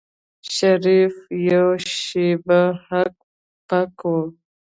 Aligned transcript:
شريف 0.55 1.13
يوه 1.49 1.75
شېبه 2.01 2.61
هک 2.87 3.13
پک 3.67 3.97
و. 4.11 4.13